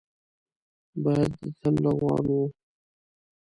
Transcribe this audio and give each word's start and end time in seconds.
باد 1.03 1.33
تل 1.61 1.75
روان 1.85 2.23
وي 2.31 2.43